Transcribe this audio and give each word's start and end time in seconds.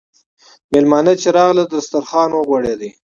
میلمانه 0.71 1.13
چې 1.21 1.27
راغلل، 1.37 1.67
دسترخوان 1.69 2.29
وغوړېد. 2.33 2.81